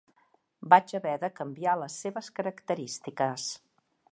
Vaig 0.73 0.93
haver 0.99 1.13
de 1.25 1.29
canviar 1.41 1.75
les 1.81 1.99
seves 2.05 2.31
característiques. 2.41 3.47